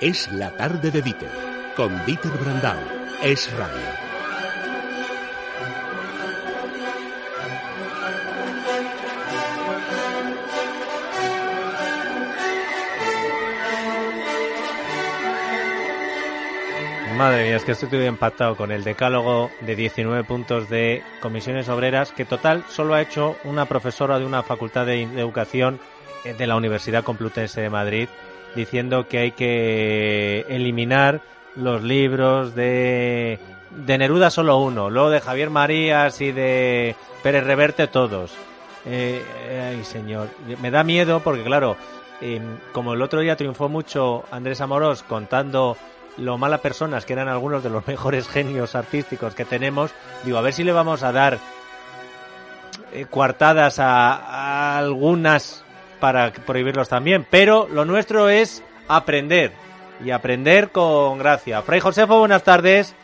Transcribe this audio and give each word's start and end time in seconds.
Es 0.00 0.30
la 0.30 0.52
tarde 0.52 0.92
de 0.92 1.02
Dieter, 1.02 1.28
con 1.74 2.06
Dieter 2.06 2.30
Brandau. 2.30 2.78
Es 3.20 3.52
radio. 3.52 3.76
Madre 17.16 17.42
mía, 17.42 17.56
es 17.56 17.64
que 17.64 17.72
estoy 17.72 18.04
empatado 18.04 18.56
con 18.56 18.70
el 18.70 18.84
decálogo 18.84 19.50
de 19.62 19.74
19 19.74 20.22
puntos 20.22 20.70
de 20.70 21.02
comisiones 21.20 21.68
obreras, 21.68 22.12
que 22.12 22.24
total 22.24 22.62
solo 22.68 22.94
ha 22.94 23.02
hecho 23.02 23.36
una 23.42 23.66
profesora 23.66 24.20
de 24.20 24.26
una 24.26 24.44
facultad 24.44 24.86
de 24.86 25.02
educación 25.02 25.80
eh, 26.24 26.34
de 26.34 26.46
la 26.46 26.54
Universidad 26.54 27.02
Complutense 27.02 27.60
de 27.60 27.70
Madrid, 27.70 28.08
diciendo 28.54 29.06
que 29.08 29.18
hay 29.18 29.32
que 29.32 30.46
eliminar 30.48 31.20
los 31.54 31.82
libros 31.82 32.54
de, 32.54 33.38
de 33.70 33.98
Neruda 33.98 34.30
solo 34.30 34.58
uno, 34.58 34.90
luego 34.90 35.10
de 35.10 35.20
Javier 35.20 35.50
Marías 35.50 36.20
y 36.20 36.32
de 36.32 36.96
Pérez 37.22 37.44
Reverte 37.44 37.86
todos. 37.86 38.32
Eh, 38.86 39.22
ay, 39.70 39.84
señor, 39.84 40.28
me 40.60 40.70
da 40.70 40.84
miedo 40.84 41.20
porque, 41.20 41.42
claro, 41.42 41.76
em, 42.20 42.58
como 42.72 42.94
el 42.94 43.02
otro 43.02 43.20
día 43.20 43.36
triunfó 43.36 43.68
mucho 43.68 44.24
Andrés 44.30 44.60
Amorós 44.60 45.02
contando 45.02 45.76
lo 46.16 46.38
mala 46.38 46.58
personas 46.58 47.04
que 47.04 47.12
eran 47.12 47.28
algunos 47.28 47.62
de 47.62 47.70
los 47.70 47.86
mejores 47.88 48.28
genios 48.28 48.74
artísticos 48.74 49.34
que 49.34 49.44
tenemos, 49.44 49.92
digo, 50.24 50.38
a 50.38 50.42
ver 50.42 50.52
si 50.52 50.64
le 50.64 50.72
vamos 50.72 51.02
a 51.02 51.12
dar 51.12 51.38
eh, 52.92 53.06
coartadas 53.10 53.78
a, 53.78 54.78
algunas 54.78 55.64
para 56.00 56.32
prohibirlos 56.32 56.88
también, 56.88 57.26
pero 57.28 57.68
lo 57.68 57.84
nuestro 57.84 58.28
es 58.28 58.64
aprender 58.88 59.52
y 60.04 60.10
aprender 60.10 60.70
con 60.70 61.18
gracia. 61.18 61.62
Fray 61.62 61.80
Josefo, 61.80 62.18
buenas 62.18 62.44
tardes. 62.44 62.94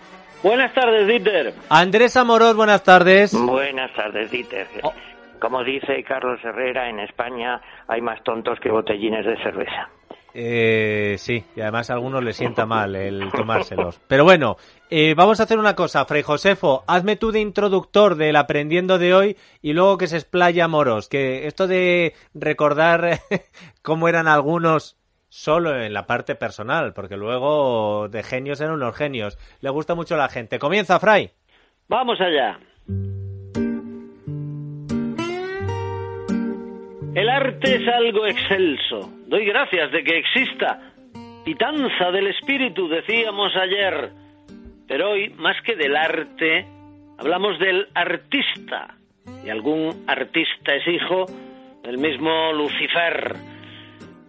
Buenas 0.43 0.75
tardes, 0.75 1.07
Dieter. 1.09 1.55
Andrés 1.71 2.17
Amorós, 2.17 2.55
buenas 2.55 2.85
tardes. 2.85 3.35
Buenas 3.35 3.93
tardes, 3.95 4.31
Dieter. 4.31 4.67
Oh. 4.83 4.93
Como 5.41 5.65
dice 5.65 6.03
Carlos 6.05 6.39
Herrera, 6.43 6.89
en 6.89 7.01
España 7.01 7.61
hay 7.89 8.01
más 8.01 8.23
tontos 8.23 8.59
que 8.61 8.71
botellines 8.71 9.27
de 9.27 9.37
cerveza. 9.43 9.89
Eh, 10.35 11.15
sí, 11.19 11.45
y 11.55 11.61
además 11.61 11.91
a 11.91 11.95
algunos 11.95 12.23
les 12.23 12.37
sienta 12.37 12.67
mal 12.67 12.97
el 12.97 13.31
tomárselos. 13.31 14.01
Pero 14.09 14.25
bueno, 14.25 14.57
eh, 14.91 15.15
vamos 15.15 15.39
a 15.39 15.45
hacer 15.45 15.59
una 15.59 15.77
cosa, 15.77 16.05
Fray 16.05 16.23
Josefo, 16.23 16.83
hazme 16.89 17.17
tú 17.17 17.31
de 17.31 17.41
introductor 17.41 18.17
del 18.17 18.37
aprendiendo 18.37 18.99
de 18.99 19.15
hoy 19.15 19.37
y 19.63 19.73
luego 19.73 19.97
que 19.97 20.09
se 20.09 20.17
explaya 20.17 20.67
Moros, 20.67 21.09
que 21.09 21.47
esto 21.47 21.69
de 21.69 22.15
recordar 22.35 23.21
cómo 23.83 24.09
eran 24.09 24.27
algunos 24.27 24.97
solo 25.29 25.81
en 25.81 25.93
la 25.93 26.07
parte 26.07 26.35
personal, 26.35 26.93
porque 26.95 27.17
luego 27.17 28.09
de 28.09 28.23
genios 28.23 28.61
eran 28.61 28.75
unos 28.75 28.97
genios. 28.97 29.39
Le 29.61 29.71
gusta 29.71 29.95
mucho 29.95 30.15
a 30.15 30.19
la 30.19 30.29
gente. 30.29 30.59
Comienza, 30.59 31.01
Fray. 31.01 31.31
Vamos 31.89 32.21
allá. 32.21 32.59
El 37.15 37.29
arte 37.29 37.77
es 37.77 37.89
algo 37.89 38.27
excelso. 38.27 39.09
Doy 39.35 39.47
gracias 39.47 39.91
de 39.91 40.05
que 40.05 40.17
exista. 40.17 40.79
Pitanza 41.45 42.13
del 42.13 42.29
espíritu, 42.29 42.87
decíamos 42.87 43.51
ayer. 43.57 44.13
Pero 44.87 45.11
hoy, 45.11 45.31
más 45.31 45.61
que 45.63 45.75
del 45.75 45.97
arte, 45.97 46.65
hablamos 47.19 47.59
del 47.59 47.89
artista. 47.97 48.95
Y 49.45 49.51
algún 49.51 50.05
artista 50.07 50.77
es 50.77 50.87
hijo 50.87 51.27
del 51.83 51.99
mismo 51.99 52.53
Lucifer. 52.53 53.35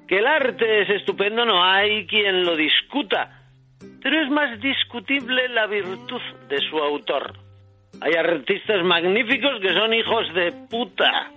Que 0.07 0.17
el 0.17 0.25
arte 0.25 0.81
es 0.81 0.89
estupendo 0.89 1.45
no 1.45 1.63
hay 1.63 2.07
quien 2.07 2.43
lo 2.43 2.55
discuta, 2.55 3.43
pero 4.01 4.23
es 4.23 4.31
más 4.31 4.59
discutible 4.59 5.49
la 5.49 5.67
virtud 5.67 6.21
de 6.49 6.57
su 6.67 6.79
autor. 6.79 7.31
Hay 8.01 8.13
artistas 8.13 8.83
magníficos 8.83 9.59
que 9.61 9.71
son 9.71 9.93
hijos 9.93 10.33
de 10.33 10.51
puta 10.67 11.29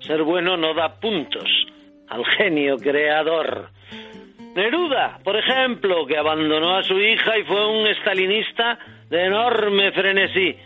ser 0.00 0.22
bueno 0.24 0.58
no 0.58 0.74
da 0.74 1.00
puntos 1.00 1.67
al 2.08 2.24
genio 2.24 2.76
creador. 2.76 3.68
Neruda, 4.54 5.18
por 5.22 5.36
ejemplo, 5.36 6.06
que 6.06 6.16
abandonó 6.16 6.76
a 6.76 6.82
su 6.82 6.98
hija 6.98 7.38
y 7.38 7.44
fue 7.44 7.66
un 7.66 7.86
estalinista 7.86 8.78
de 9.08 9.26
enorme 9.26 9.92
frenesí. 9.92 10.56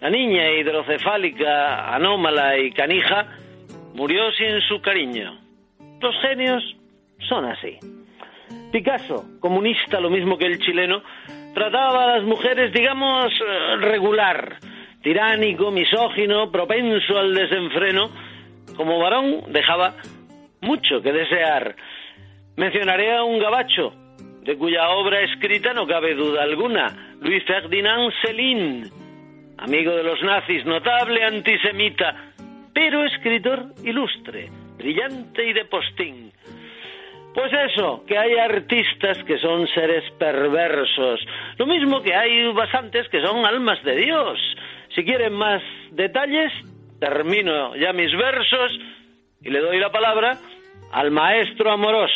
La 0.00 0.10
niña 0.10 0.50
hidrocefálica, 0.50 1.94
anómala 1.94 2.58
y 2.58 2.70
canija 2.72 3.26
murió 3.94 4.30
sin 4.32 4.60
su 4.62 4.80
cariño. 4.82 5.38
Los 6.00 6.14
genios 6.20 6.76
son 7.28 7.46
así. 7.46 7.78
Picasso, 8.70 9.24
comunista 9.40 10.00
lo 10.00 10.10
mismo 10.10 10.36
que 10.36 10.46
el 10.46 10.58
chileno, 10.58 11.02
trataba 11.54 12.04
a 12.04 12.18
las 12.18 12.24
mujeres, 12.24 12.72
digamos, 12.72 13.32
eh, 13.32 13.76
regular, 13.76 14.56
tiránico, 15.02 15.70
misógino, 15.70 16.50
propenso 16.50 17.16
al 17.16 17.34
desenfreno, 17.34 18.10
como 18.76 18.98
varón 18.98 19.44
dejaba 19.48 19.94
mucho 20.64 21.00
que 21.00 21.12
desear. 21.12 21.76
Mencionaré 22.56 23.14
a 23.14 23.22
un 23.22 23.38
gabacho, 23.38 23.92
de 24.42 24.56
cuya 24.56 24.88
obra 24.90 25.20
escrita 25.20 25.72
no 25.72 25.86
cabe 25.86 26.14
duda 26.14 26.42
alguna, 26.42 27.16
Luis 27.20 27.44
Ferdinand 27.44 28.12
Céline, 28.22 28.90
amigo 29.58 29.92
de 29.94 30.02
los 30.02 30.22
nazis, 30.22 30.64
notable 30.64 31.24
antisemita, 31.24 32.32
pero 32.72 33.04
escritor 33.04 33.66
ilustre, 33.84 34.50
brillante 34.76 35.46
y 35.46 35.52
de 35.52 35.64
postín. 35.64 36.32
Pues 37.34 37.52
eso, 37.52 38.04
que 38.06 38.16
hay 38.16 38.36
artistas 38.36 39.18
que 39.24 39.38
son 39.38 39.66
seres 39.68 40.04
perversos, 40.18 41.20
lo 41.58 41.66
mismo 41.66 42.00
que 42.00 42.14
hay 42.14 42.52
bastantes 42.52 43.08
que 43.08 43.20
son 43.22 43.44
almas 43.44 43.82
de 43.82 43.96
Dios. 43.96 44.38
Si 44.94 45.04
quieren 45.04 45.32
más 45.32 45.62
detalles, 45.90 46.52
termino 47.00 47.74
ya 47.74 47.92
mis 47.92 48.14
versos 48.16 48.78
y 49.42 49.50
le 49.50 49.58
doy 49.58 49.78
la 49.78 49.90
palabra 49.90 50.38
al 50.92 51.10
maestro 51.10 51.72
Amorós. 51.72 52.10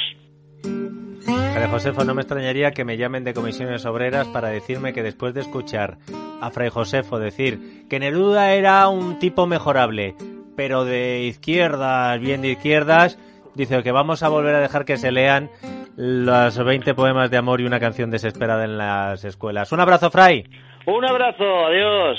Fray 1.24 1.70
Josefo, 1.70 2.04
no 2.04 2.14
me 2.14 2.22
extrañaría 2.22 2.70
que 2.70 2.84
me 2.84 2.96
llamen 2.96 3.24
de 3.24 3.34
comisiones 3.34 3.84
obreras 3.84 4.28
para 4.28 4.48
decirme 4.48 4.92
que 4.92 5.02
después 5.02 5.34
de 5.34 5.40
escuchar 5.40 5.98
a 6.40 6.50
Fray 6.50 6.68
Josefo 6.70 7.18
decir 7.18 7.86
que 7.88 7.98
Neruda 7.98 8.52
era 8.52 8.88
un 8.88 9.18
tipo 9.18 9.46
mejorable, 9.46 10.14
pero 10.56 10.84
de 10.84 11.24
izquierdas, 11.24 12.18
bien 12.20 12.42
de 12.42 12.50
izquierdas, 12.50 13.18
dice 13.54 13.82
que 13.82 13.92
vamos 13.92 14.22
a 14.22 14.28
volver 14.28 14.54
a 14.54 14.60
dejar 14.60 14.84
que 14.84 14.96
se 14.96 15.10
lean 15.10 15.50
los 15.96 16.56
20 16.56 16.94
poemas 16.94 17.30
de 17.30 17.38
amor 17.38 17.60
y 17.60 17.66
una 17.66 17.80
canción 17.80 18.10
desesperada 18.10 18.64
en 18.64 18.78
las 18.78 19.24
escuelas. 19.24 19.72
Un 19.72 19.80
abrazo, 19.80 20.10
Fray. 20.10 20.44
Un 20.86 21.04
abrazo, 21.04 21.66
adiós. 21.66 22.18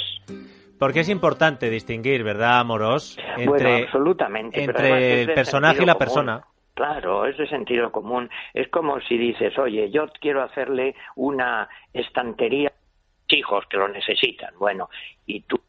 Porque 0.79 1.01
es 1.01 1.09
importante 1.09 1.69
distinguir, 1.69 2.23
¿verdad, 2.23 2.63
Moros? 2.63 3.19
Entre, 3.37 3.83
absolutamente. 3.83 4.63
Entre 4.63 5.23
el 5.23 5.33
personaje 5.33 5.83
y 5.83 5.85
la 5.85 5.95
persona. 5.95 6.41
Claro, 6.73 7.25
es 7.25 7.37
de 7.37 7.47
sentido 7.47 7.91
común. 7.91 8.29
Es 8.53 8.69
como 8.69 9.01
si 9.01 9.17
dices, 9.17 9.57
oye, 9.57 9.91
yo 9.91 10.07
quiero 10.21 10.41
hacerle 10.41 10.95
una 11.17 11.67
estantería 11.93 12.69
a 12.69 13.35
hijos 13.35 13.65
que 13.69 13.75
lo 13.75 13.89
necesitan. 13.89 14.53
Bueno, 14.57 14.89
y 15.25 15.41
tú 15.41 15.59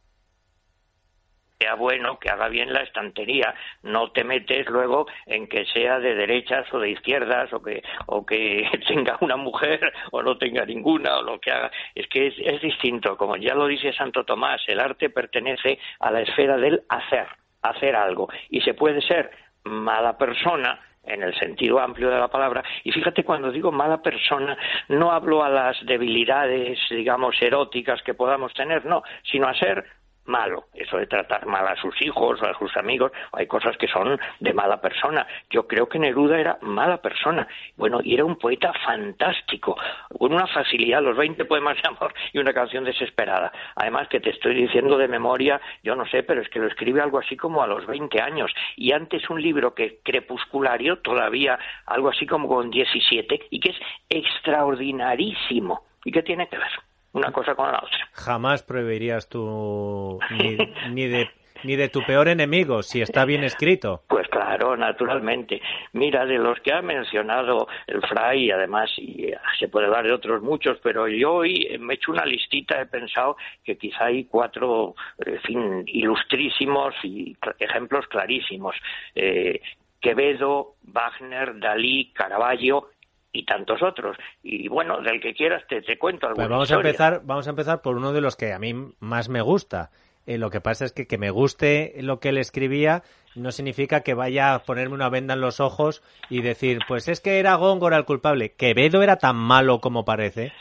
sea 1.60 1.74
bueno, 1.74 2.18
que 2.18 2.30
haga 2.30 2.48
bien 2.48 2.72
la 2.72 2.80
estantería, 2.80 3.54
no 3.82 4.12
te 4.12 4.24
metes 4.24 4.66
luego 4.70 5.06
en 5.26 5.46
que 5.46 5.66
sea 5.66 5.98
de 5.98 6.14
derechas 6.14 6.66
o 6.72 6.78
de 6.78 6.90
izquierdas 6.90 7.52
o 7.52 7.62
que, 7.62 7.82
o 8.06 8.24
que 8.24 8.66
tenga 8.88 9.18
una 9.20 9.36
mujer 9.36 9.92
o 10.10 10.22
no 10.22 10.38
tenga 10.38 10.64
ninguna 10.64 11.18
o 11.18 11.22
lo 11.22 11.38
que 11.38 11.50
haga. 11.50 11.70
Es 11.94 12.06
que 12.08 12.28
es, 12.28 12.34
es 12.38 12.62
distinto, 12.62 13.16
como 13.16 13.36
ya 13.36 13.54
lo 13.54 13.66
dice 13.66 13.92
Santo 13.92 14.24
Tomás, 14.24 14.62
el 14.68 14.80
arte 14.80 15.10
pertenece 15.10 15.78
a 15.98 16.10
la 16.10 16.22
esfera 16.22 16.56
del 16.56 16.82
hacer, 16.88 17.26
hacer 17.62 17.94
algo. 17.94 18.28
Y 18.48 18.62
se 18.62 18.72
puede 18.72 19.02
ser 19.02 19.30
mala 19.64 20.16
persona, 20.16 20.80
en 21.02 21.22
el 21.22 21.34
sentido 21.38 21.80
amplio 21.80 22.10
de 22.10 22.18
la 22.18 22.28
palabra. 22.28 22.62
Y 22.84 22.92
fíjate, 22.92 23.24
cuando 23.24 23.50
digo 23.50 23.72
mala 23.72 24.02
persona, 24.02 24.56
no 24.88 25.12
hablo 25.12 25.42
a 25.42 25.48
las 25.48 25.84
debilidades, 25.84 26.78
digamos, 26.90 27.40
eróticas 27.40 28.02
que 28.02 28.14
podamos 28.14 28.52
tener, 28.52 28.84
no, 28.84 29.02
sino 29.22 29.48
a 29.48 29.54
ser 29.54 29.84
malo, 30.30 30.66
eso 30.72 30.96
de 30.96 31.06
tratar 31.06 31.44
mal 31.46 31.66
a 31.66 31.76
sus 31.76 32.00
hijos 32.00 32.40
a 32.42 32.56
sus 32.58 32.76
amigos, 32.76 33.12
hay 33.32 33.46
cosas 33.46 33.76
que 33.76 33.88
son 33.88 34.18
de 34.38 34.52
mala 34.54 34.80
persona. 34.80 35.26
Yo 35.50 35.66
creo 35.66 35.88
que 35.88 35.98
Neruda 35.98 36.38
era 36.38 36.58
mala 36.62 36.98
persona, 36.98 37.46
bueno, 37.76 38.00
y 38.02 38.14
era 38.14 38.24
un 38.24 38.36
poeta 38.36 38.72
fantástico, 38.84 39.76
con 40.18 40.32
una 40.32 40.46
facilidad, 40.46 41.02
los 41.02 41.16
20 41.16 41.44
poemas 41.44 41.76
de 41.82 41.88
amor 41.88 42.14
y 42.32 42.38
una 42.38 42.52
canción 42.52 42.84
desesperada. 42.84 43.52
Además 43.74 44.08
que 44.08 44.20
te 44.20 44.30
estoy 44.30 44.54
diciendo 44.54 44.96
de 44.96 45.08
memoria, 45.08 45.60
yo 45.82 45.94
no 45.96 46.06
sé, 46.06 46.22
pero 46.22 46.40
es 46.40 46.48
que 46.48 46.60
lo 46.60 46.68
escribe 46.68 47.00
algo 47.00 47.18
así 47.18 47.36
como 47.36 47.62
a 47.62 47.66
los 47.66 47.86
20 47.86 48.20
años, 48.20 48.52
y 48.76 48.92
antes 48.92 49.28
un 49.28 49.42
libro 49.42 49.74
que 49.74 49.98
crepusculario, 50.02 50.98
todavía 50.98 51.58
algo 51.86 52.08
así 52.08 52.26
como 52.26 52.48
con 52.48 52.70
17, 52.70 53.48
y 53.50 53.60
que 53.60 53.70
es 53.70 53.76
extraordinarísimo. 54.08 55.82
¿Y 56.04 56.12
qué 56.12 56.22
tiene 56.22 56.48
que 56.48 56.56
ver? 56.56 56.89
Una 57.12 57.32
cosa 57.32 57.54
con 57.54 57.70
la 57.70 57.78
otra. 57.78 58.08
Jamás 58.12 58.62
prohibirías 58.62 59.28
tú 59.28 60.18
ni, 60.90 61.06
de 61.06 61.28
ni 61.64 61.76
de 61.76 61.88
tu 61.88 62.02
peor 62.04 62.28
enemigo, 62.28 62.82
si 62.82 63.02
está 63.02 63.24
bien 63.24 63.44
escrito. 63.44 64.02
Pues 64.08 64.28
claro, 64.28 64.76
naturalmente. 64.76 65.60
Mira, 65.92 66.24
de 66.24 66.38
los 66.38 66.58
que 66.60 66.72
ha 66.72 66.80
mencionado 66.80 67.68
el 67.86 68.00
Fray, 68.02 68.50
además, 68.50 68.90
y 68.96 69.26
eh, 69.26 69.38
se 69.58 69.68
puede 69.68 69.86
hablar 69.86 70.06
de 70.06 70.12
otros 70.12 70.42
muchos, 70.42 70.78
pero 70.82 71.06
yo 71.08 71.34
hoy 71.34 71.76
me 71.78 71.94
he 71.94 71.96
hecho 71.96 72.12
una 72.12 72.24
listita, 72.24 72.80
he 72.80 72.86
pensado 72.86 73.36
que 73.62 73.76
quizá 73.76 74.06
hay 74.06 74.24
cuatro, 74.24 74.94
en 75.18 75.40
fin, 75.42 75.84
ilustrísimos 75.86 76.94
y 77.02 77.36
ejemplos 77.58 78.06
clarísimos. 78.06 78.74
Eh, 79.14 79.60
Quevedo, 80.00 80.76
Wagner, 80.84 81.58
Dalí, 81.58 82.10
Caravaggio 82.14 82.88
y 83.32 83.44
tantos 83.44 83.82
otros. 83.82 84.16
Y 84.42 84.68
bueno, 84.68 85.00
del 85.00 85.20
que 85.20 85.34
quieras 85.34 85.62
te, 85.68 85.82
te 85.82 85.98
cuento 85.98 86.26
alguna 86.26 86.46
pues 86.46 86.50
vamos 86.50 86.72
a 86.72 86.74
empezar, 86.76 87.20
vamos 87.24 87.46
a 87.46 87.50
empezar 87.50 87.82
por 87.82 87.96
uno 87.96 88.12
de 88.12 88.20
los 88.20 88.36
que 88.36 88.52
a 88.52 88.58
mí 88.58 88.74
más 89.00 89.28
me 89.28 89.40
gusta. 89.40 89.90
Eh, 90.26 90.38
lo 90.38 90.50
que 90.50 90.60
pasa 90.60 90.84
es 90.84 90.92
que 90.92 91.06
que 91.06 91.18
me 91.18 91.30
guste 91.30 91.94
lo 92.00 92.20
que 92.20 92.28
él 92.28 92.38
escribía 92.38 93.02
no 93.34 93.52
significa 93.52 94.02
que 94.02 94.14
vaya 94.14 94.54
a 94.54 94.62
ponerme 94.64 94.94
una 94.94 95.08
venda 95.08 95.34
en 95.34 95.40
los 95.40 95.60
ojos 95.60 96.02
y 96.28 96.42
decir, 96.42 96.80
pues 96.88 97.08
es 97.08 97.20
que 97.20 97.38
era 97.38 97.54
Góngora 97.54 97.96
el 97.96 98.04
culpable. 98.04 98.52
¿Quevedo 98.52 99.02
era 99.02 99.16
tan 99.16 99.36
malo 99.36 99.80
como 99.80 100.04
parece? 100.04 100.52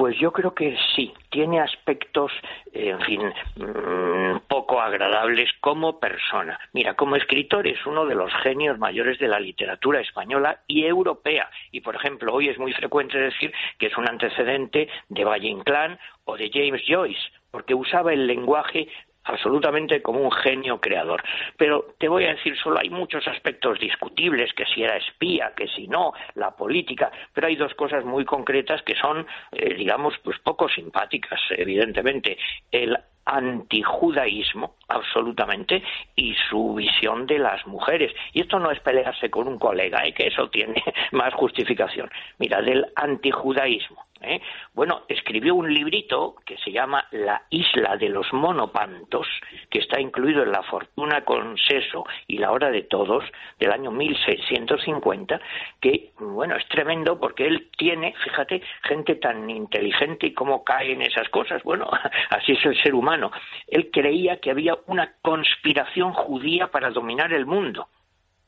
Pues 0.00 0.18
yo 0.18 0.32
creo 0.32 0.54
que 0.54 0.78
sí, 0.96 1.12
tiene 1.28 1.60
aspectos, 1.60 2.32
en 2.72 2.98
fin, 3.02 3.20
mm, 3.56 4.48
poco 4.48 4.80
agradables 4.80 5.50
como 5.60 6.00
persona. 6.00 6.58
Mira, 6.72 6.94
como 6.94 7.16
escritor 7.16 7.66
es 7.66 7.84
uno 7.84 8.06
de 8.06 8.14
los 8.14 8.32
genios 8.42 8.78
mayores 8.78 9.18
de 9.18 9.28
la 9.28 9.38
literatura 9.38 10.00
española 10.00 10.60
y 10.66 10.86
europea. 10.86 11.50
Y, 11.70 11.82
por 11.82 11.96
ejemplo, 11.96 12.32
hoy 12.32 12.48
es 12.48 12.58
muy 12.58 12.72
frecuente 12.72 13.18
decir 13.18 13.52
que 13.78 13.88
es 13.88 13.98
un 13.98 14.08
antecedente 14.08 14.88
de 15.10 15.24
Valle 15.24 15.48
Inclán 15.48 15.98
o 16.24 16.34
de 16.38 16.50
James 16.50 16.82
Joyce, 16.88 17.20
porque 17.50 17.74
usaba 17.74 18.14
el 18.14 18.26
lenguaje 18.26 18.88
absolutamente 19.24 20.02
como 20.02 20.20
un 20.20 20.32
genio 20.32 20.80
creador. 20.80 21.22
Pero 21.56 21.94
te 21.98 22.08
voy 22.08 22.24
a 22.24 22.34
decir, 22.34 22.56
solo 22.56 22.78
hay 22.80 22.90
muchos 22.90 23.26
aspectos 23.28 23.78
discutibles, 23.78 24.52
que 24.54 24.66
si 24.66 24.82
era 24.82 24.96
espía, 24.96 25.52
que 25.56 25.68
si 25.68 25.86
no, 25.86 26.12
la 26.34 26.50
política, 26.52 27.10
pero 27.32 27.46
hay 27.46 27.56
dos 27.56 27.74
cosas 27.74 28.04
muy 28.04 28.24
concretas 28.24 28.82
que 28.82 28.94
son, 28.94 29.26
eh, 29.52 29.74
digamos, 29.74 30.14
pues 30.22 30.38
poco 30.40 30.68
simpáticas, 30.68 31.40
evidentemente. 31.50 32.38
El 32.70 32.96
antijudaísmo, 33.24 34.76
absolutamente, 34.88 35.82
y 36.16 36.34
su 36.48 36.74
visión 36.74 37.26
de 37.26 37.38
las 37.38 37.64
mujeres. 37.66 38.12
Y 38.32 38.40
esto 38.40 38.58
no 38.58 38.70
es 38.70 38.80
pelearse 38.80 39.30
con 39.30 39.46
un 39.46 39.58
colega, 39.58 40.04
¿eh? 40.04 40.12
que 40.12 40.26
eso 40.26 40.48
tiene 40.48 40.82
más 41.12 41.32
justificación. 41.34 42.10
Mira, 42.38 42.60
del 42.60 42.86
antijudaísmo. 42.96 44.09
¿Eh? 44.22 44.40
Bueno, 44.74 45.02
escribió 45.08 45.54
un 45.54 45.72
librito 45.72 46.36
que 46.44 46.56
se 46.58 46.72
llama 46.72 47.06
La 47.10 47.42
isla 47.50 47.96
de 47.96 48.08
los 48.08 48.32
monopantos, 48.32 49.26
que 49.68 49.78
está 49.78 50.00
incluido 50.00 50.42
en 50.42 50.52
La 50.52 50.62
fortuna 50.62 51.22
con 51.24 51.56
seso 51.58 52.04
y 52.26 52.38
La 52.38 52.52
hora 52.52 52.70
de 52.70 52.82
todos, 52.82 53.24
del 53.58 53.72
año 53.72 53.90
1650, 53.90 55.40
que, 55.80 56.12
bueno, 56.18 56.56
es 56.56 56.66
tremendo 56.68 57.18
porque 57.18 57.46
él 57.46 57.70
tiene, 57.76 58.14
fíjate, 58.24 58.62
gente 58.82 59.16
tan 59.16 59.48
inteligente 59.48 60.28
y 60.28 60.34
cómo 60.34 60.64
cae 60.64 60.92
en 60.92 61.02
esas 61.02 61.28
cosas. 61.28 61.62
Bueno, 61.62 61.88
así 62.30 62.52
es 62.52 62.64
el 62.64 62.80
ser 62.82 62.94
humano. 62.94 63.30
Él 63.66 63.90
creía 63.92 64.38
que 64.38 64.50
había 64.50 64.76
una 64.86 65.14
conspiración 65.22 66.12
judía 66.12 66.68
para 66.68 66.90
dominar 66.90 67.32
el 67.32 67.46
mundo 67.46 67.88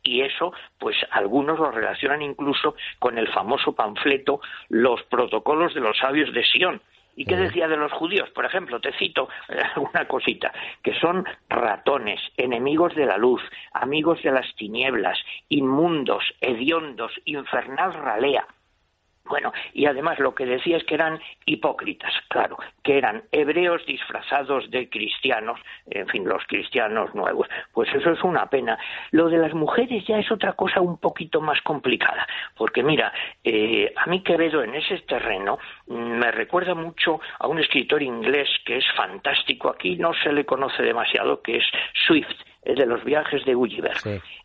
y 0.03 0.23
eso, 0.23 0.53
pues 0.79 0.97
algunos 1.11 1.59
lo 1.59 1.71
relacionan 1.71 2.23
incluso 2.23 2.75
con 2.99 3.19
el 3.19 3.29
famoso 3.29 3.73
panfleto 3.75 4.41
Los 4.69 5.03
protocolos 5.05 5.75
de 5.75 5.81
los 5.81 5.97
sabios 5.99 6.33
de 6.33 6.45
Sion. 6.45 6.81
¿Y 7.15 7.27
qué 7.27 7.37
decía 7.37 7.69
de 7.69 7.77
los 7.77 7.93
judíos? 7.93 8.31
Por 8.31 8.47
ejemplo, 8.47 8.81
te 8.81 8.93
cito 8.95 9.29
una 9.77 10.07
cosita, 10.07 10.53
que 10.83 10.95
son 10.95 11.27
ratones, 11.49 12.21
enemigos 12.37 12.95
de 12.95 13.05
la 13.05 13.19
luz, 13.19 13.43
amigos 13.75 14.23
de 14.23 14.33
las 14.33 14.55
tinieblas, 14.57 15.19
inmundos, 15.49 16.25
hediondos, 16.41 17.13
infernal 17.27 17.93
ralea, 17.93 18.47
bueno, 19.25 19.53
y 19.73 19.87
además 19.87 20.19
lo 20.19 20.35
que 20.35 20.45
decía 20.45 20.77
es 20.77 20.85
que 20.85 20.95
eran 20.95 21.21
hipócritas, 21.47 22.13
claro, 22.29 22.59
que 22.83 22.99
eran 22.99 23.23
hebreos 23.31 23.85
disfrazados 23.87 24.71
de 24.71 24.89
cristianos, 24.89 25.61
en 25.87 26.09
fin, 26.09 26.25
los 26.25 26.43
cristianos 26.47 27.15
nuevos. 27.15 27.49
Pues 27.73 27.89
eso 27.95 28.11
es 28.11 28.23
una 28.25 28.47
pena. 28.47 28.79
Lo 29.13 29.29
de 29.29 29.39
las 29.39 29.55
mujeres 29.55 30.05
ya 30.07 30.19
es 30.19 30.31
otra 30.31 30.55
cosa 30.55 30.81
un 30.81 30.99
poquito 30.99 31.41
más 31.41 31.61
complicada, 31.63 32.27
porque 32.57 32.83
mira, 32.83 33.13
eh, 33.45 33.93
a 33.97 34.07
mí 34.07 34.23
Quevedo 34.23 34.63
en 34.63 34.75
ese 34.75 34.99
terreno 34.99 35.59
mm, 35.87 35.95
me 35.95 36.31
recuerda 36.33 36.75
mucho 36.75 37.21
a 37.39 37.47
un 37.47 37.61
escritor 37.61 38.03
inglés 38.03 38.49
que 38.65 38.79
es 38.79 38.85
fantástico, 38.97 39.71
aquí 39.71 39.97
no 39.97 40.13
se 40.15 40.33
le 40.33 40.45
conoce 40.45 40.83
demasiado, 40.83 41.43
que 41.43 41.59
es 41.59 41.65
Swift, 42.07 42.41
de 42.65 42.87
los 42.87 43.03
viajes 43.05 43.45
de 43.45 43.55
Gulliver. 43.55 43.97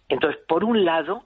Entonces, 0.10 0.42
por 0.48 0.64
un 0.64 0.86
lado, 0.86 1.24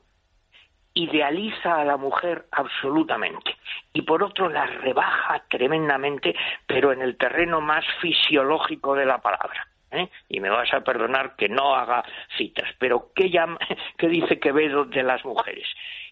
idealiza 0.94 1.80
a 1.80 1.86
la 1.86 1.98
mujer 1.98 2.46
absolutamente 2.52 3.56
y 3.94 4.02
por 4.02 4.24
otro 4.24 4.50
la 4.50 4.66
rebaja 4.66 5.44
tremendamente, 5.50 6.36
pero 6.68 6.92
en 6.92 7.02
el 7.02 7.18
terreno 7.18 7.62
más 7.62 7.86
fisiológico 8.02 8.96
de 8.96 9.06
la 9.06 9.20
palabra. 9.20 9.68
¿eh? 9.92 10.10
Y 10.30 10.40
me 10.40 10.50
vas 10.50 10.74
a 10.74 10.82
perdonar 10.82 11.36
que 11.36 11.50
no 11.50 11.76
haga 11.76 12.04
citas, 12.38 12.70
pero 12.80 13.12
¿qué, 13.16 13.30
llama, 13.30 13.58
¿qué 13.98 14.08
dice 14.08 14.40
Quevedo 14.40 14.86
de 14.86 15.04
las 15.04 15.24
mujeres? 15.26 15.68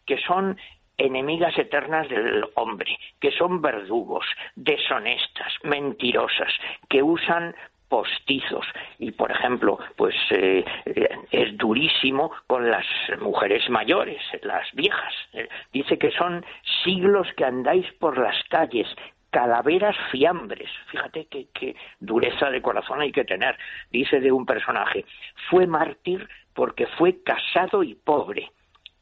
Que 0.05 0.17
son 0.19 0.57
enemigas 0.97 1.57
eternas 1.57 2.09
del 2.09 2.45
hombre, 2.55 2.97
que 3.19 3.31
son 3.31 3.61
verdugos, 3.61 4.25
deshonestas, 4.55 5.53
mentirosas, 5.63 6.51
que 6.89 7.01
usan 7.01 7.55
postizos. 7.89 8.65
Y 8.99 9.11
por 9.11 9.31
ejemplo 9.31 9.79
pues 9.95 10.15
eh, 10.29 10.63
eh, 10.85 11.09
es 11.31 11.57
durísimo 11.57 12.31
con 12.47 12.69
las 12.69 12.85
mujeres 13.19 13.69
mayores 13.69 14.21
las 14.43 14.71
viejas. 14.73 15.13
Eh, 15.33 15.49
dice 15.73 15.97
que 15.97 16.11
son 16.11 16.45
siglos 16.83 17.27
que 17.35 17.45
andáis 17.45 17.85
por 17.93 18.17
las 18.17 18.41
calles 18.49 18.87
calaveras 19.31 19.95
fiambres. 20.11 20.69
Fíjate 20.87 21.27
qué 21.27 21.75
dureza 21.99 22.49
de 22.49 22.61
corazón 22.61 23.01
hay 23.01 23.11
que 23.11 23.25
tener 23.25 23.57
dice 23.91 24.19
de 24.19 24.31
un 24.31 24.45
personaje. 24.45 25.05
Fue 25.49 25.67
mártir 25.67 26.27
porque 26.53 26.87
fue 26.87 27.21
casado 27.23 27.83
y 27.83 27.95
pobre. 27.95 28.51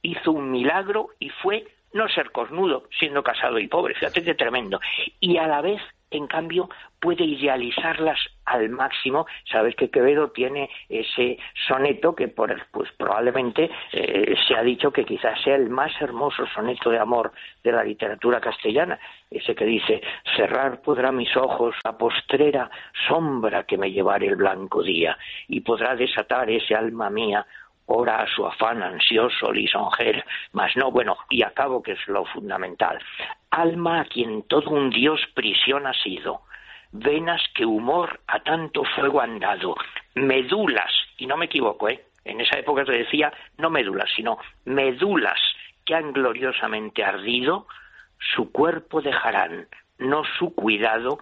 Hizo 0.02 0.32
un 0.32 0.52
milagro 0.52 1.10
y 1.20 1.30
fue 1.30 1.66
no 1.94 2.08
ser 2.10 2.32
cornudo 2.32 2.84
siendo 2.98 3.24
casado 3.24 3.60
y 3.60 3.68
pobre. 3.68 3.96
Fíjate 3.96 4.24
qué 4.24 4.36
tremendo. 4.36 4.80
Y 5.20 5.38
a 5.38 5.48
la 5.48 5.62
vez 5.62 5.82
en 6.12 6.28
cambio, 6.28 6.70
puede 7.00 7.26
idealizarlas 7.26 8.20
al 8.46 8.70
máximo. 8.70 9.26
Sabes 9.52 9.76
que 9.76 9.90
Quevedo 9.90 10.30
tiene 10.32 10.70
ese 10.90 11.38
soneto 11.68 12.16
que 12.16 12.28
por, 12.28 12.56
pues 12.72 12.90
probablemente 12.98 13.70
eh, 13.92 14.36
se 14.48 14.56
ha 14.56 14.62
dicho 14.62 14.92
que 14.92 15.06
quizás 15.06 15.42
sea 15.44 15.56
el 15.56 15.70
más 15.70 15.92
hermoso 16.02 16.46
soneto 16.48 16.90
de 16.90 17.00
amor 17.00 17.32
de 17.64 17.72
la 17.72 17.84
literatura 17.84 18.40
castellana, 18.40 19.00
ese 19.30 19.54
que 19.54 19.66
dice 19.66 20.02
cerrar 20.36 20.82
podrá 20.82 21.12
mis 21.12 21.36
ojos 21.36 21.76
la 21.84 21.98
postrera 21.98 22.70
sombra 23.08 23.64
que 23.64 23.78
me 23.78 23.92
llevará 23.92 24.26
el 24.26 24.36
blanco 24.36 24.82
día 24.82 25.18
y 25.48 25.62
podrá 25.62 25.96
desatar 25.96 26.50
ese 26.50 26.76
alma 26.76 27.10
mía 27.10 27.46
ora 27.88 28.22
a 28.22 28.28
su 28.28 28.46
afán 28.46 28.84
ansioso, 28.84 29.52
lisonjero, 29.52 30.24
mas 30.52 30.76
no, 30.76 30.92
bueno, 30.92 31.18
y 31.30 31.42
acabo 31.44 31.82
que 31.82 31.94
es 31.94 32.08
lo 32.08 32.26
fundamental. 32.26 33.00
Alma 33.50 34.02
a 34.02 34.06
quien 34.06 34.44
todo 34.44 34.70
un 34.70 34.90
dios 34.90 35.22
prisión 35.34 35.88
ha 35.88 35.94
sido, 35.94 36.42
venas 36.92 37.42
que 37.54 37.66
humor 37.66 38.20
a 38.28 38.40
tanto 38.40 38.84
fuego 38.84 39.22
han 39.22 39.40
dado, 39.40 39.76
medulas, 40.16 40.92
y 41.18 41.28
no 41.28 41.38
me 41.38 41.46
equivoco, 41.46 41.90
¿eh? 41.90 42.04
En 42.26 42.42
esa 42.42 42.60
época 42.60 42.86
se 42.86 42.92
decía 42.92 43.32
no 43.58 43.70
médulas, 43.70 44.10
sino 44.16 44.38
medulas 44.66 45.40
que 45.86 45.96
han 45.96 46.12
gloriosamente 46.12 47.04
ardido, 47.04 47.68
su 48.36 48.52
cuerpo 48.52 49.02
dejarán, 49.02 49.68
no 49.98 50.24
su 50.38 50.54
cuidado, 50.54 51.20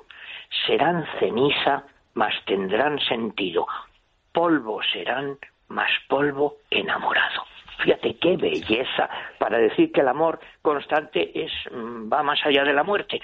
serán 0.65 1.05
ceniza, 1.19 1.83
mas 2.15 2.33
tendrán 2.45 2.99
sentido, 3.01 3.67
polvo 4.31 4.81
serán, 4.91 5.37
más 5.69 5.89
polvo 6.07 6.57
enamorado. 6.69 7.43
Fíjate 7.83 8.15
qué 8.15 8.37
belleza 8.37 9.09
para 9.37 9.57
decir 9.57 9.91
que 9.91 10.01
el 10.01 10.07
amor 10.07 10.39
constante 10.61 11.31
es 11.43 11.51
mm, 11.71 12.11
va 12.11 12.23
más 12.23 12.39
allá 12.45 12.63
de 12.63 12.73
la 12.73 12.83
muerte. 12.83 13.21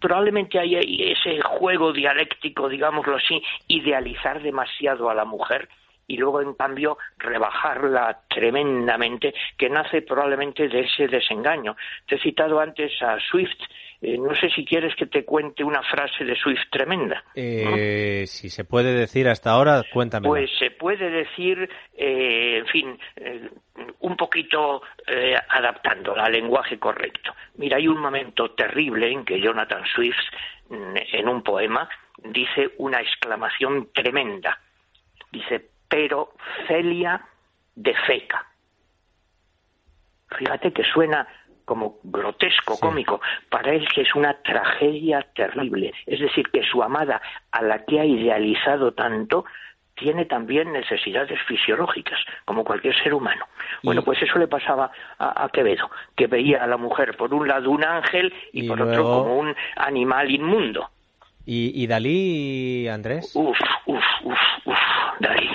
Probablemente 0.00 0.58
hay 0.58 0.76
ese 0.76 1.40
juego 1.42 1.92
dialéctico, 1.92 2.68
digámoslo 2.68 3.16
así, 3.16 3.42
idealizar 3.68 4.42
demasiado 4.42 5.08
a 5.08 5.14
la 5.14 5.24
mujer 5.24 5.68
y 6.08 6.16
luego 6.18 6.40
en 6.40 6.54
cambio 6.54 6.98
rebajarla 7.18 8.20
tremendamente, 8.28 9.34
que 9.56 9.68
nace 9.68 10.02
probablemente 10.02 10.68
de 10.68 10.80
ese 10.80 11.08
desengaño. 11.08 11.76
Te 12.06 12.16
he 12.16 12.20
citado 12.20 12.60
antes 12.60 12.92
a 13.02 13.18
Swift, 13.18 13.58
eh, 14.02 14.18
no 14.18 14.34
sé 14.34 14.50
si 14.50 14.64
quieres 14.64 14.94
que 14.94 15.06
te 15.06 15.24
cuente 15.24 15.64
una 15.64 15.82
frase 15.82 16.24
de 16.24 16.36
Swift 16.36 16.68
tremenda. 16.70 17.24
Eh, 17.34 18.24
si 18.26 18.50
se 18.50 18.64
puede 18.64 18.92
decir 18.92 19.28
hasta 19.28 19.50
ahora, 19.50 19.82
cuéntame. 19.92 20.28
Pues 20.28 20.50
se 20.58 20.70
puede 20.70 21.08
decir, 21.10 21.68
eh, 21.96 22.58
en 22.58 22.66
fin, 22.66 22.98
un 24.00 24.16
poquito 24.16 24.82
adaptándola 25.48 26.24
al 26.24 26.32
lenguaje 26.32 26.78
correcto. 26.78 27.34
Mira, 27.56 27.78
hay 27.78 27.88
un 27.88 28.00
momento 28.00 28.50
terrible 28.50 29.10
en 29.10 29.24
que 29.24 29.40
Jonathan 29.40 29.84
Swift, 29.86 30.16
mm, 30.68 30.96
en 31.12 31.28
un 31.28 31.42
poema, 31.42 31.88
dice 32.22 32.70
una 32.78 33.00
exclamación 33.00 33.88
tremenda. 33.92 34.58
Dice, 35.30 35.64
pero 35.88 36.32
Celia 36.66 37.20
de 37.74 37.94
Feca. 38.06 38.44
Fíjate 40.36 40.72
que 40.72 40.84
suena 40.84 41.26
como 41.66 41.98
grotesco, 42.04 42.78
cómico, 42.78 43.20
para 43.50 43.74
él 43.74 43.86
que 43.94 44.02
es 44.02 44.14
una 44.14 44.32
tragedia 44.42 45.26
terrible. 45.34 45.92
Es 46.06 46.20
decir, 46.20 46.48
que 46.50 46.62
su 46.62 46.82
amada, 46.82 47.20
a 47.50 47.60
la 47.60 47.84
que 47.84 48.00
ha 48.00 48.04
idealizado 48.06 48.92
tanto, 48.92 49.44
tiene 49.96 50.26
también 50.26 50.72
necesidades 50.72 51.38
fisiológicas, 51.48 52.18
como 52.44 52.64
cualquier 52.64 52.94
ser 53.02 53.12
humano. 53.12 53.46
Bueno, 53.82 54.02
pues 54.02 54.22
eso 54.22 54.38
le 54.38 54.46
pasaba 54.46 54.90
a, 55.18 55.48
Quevedo, 55.52 55.90
que 56.14 56.28
veía 56.28 56.62
a 56.62 56.66
la 56.66 56.76
mujer 56.76 57.16
por 57.16 57.34
un 57.34 57.48
lado 57.48 57.70
un 57.70 57.82
ángel 57.82 58.32
y, 58.52 58.68
por 58.68 58.80
otro 58.80 59.02
como 59.02 59.38
un 59.38 59.54
animal 59.76 60.30
inmundo. 60.30 60.88
¿Y, 61.46 61.82
y 61.82 61.86
Dalí, 61.86 62.88
Andrés? 62.88 63.32
Uf, 63.34 63.58
uf, 63.86 64.04
uf, 64.24 64.38
uf, 64.66 64.78
Dalí. 65.20 65.48